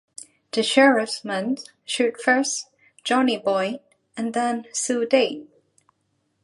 [0.51, 2.69] The sheriff's men shoot first
[3.03, 3.81] Johnny-Boy
[4.17, 5.45] and then Sue dead.